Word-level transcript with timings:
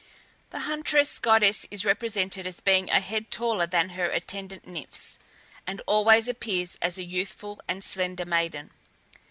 The 0.49 0.61
huntress 0.61 1.19
goddess 1.19 1.67
is 1.69 1.85
represented 1.85 2.47
as 2.47 2.59
being 2.59 2.89
a 2.89 2.99
head 2.99 3.29
taller 3.29 3.67
than 3.67 3.89
her 3.89 4.09
attendant 4.09 4.65
nymphs, 4.67 5.19
and 5.67 5.79
always 5.85 6.27
appears 6.27 6.79
as 6.81 6.97
a 6.97 7.03
youthful 7.03 7.61
and 7.67 7.83
slender 7.83 8.25
maiden. 8.25 8.71